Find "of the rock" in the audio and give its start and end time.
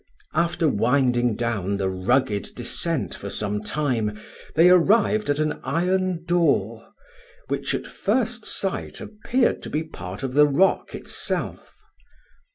10.23-10.95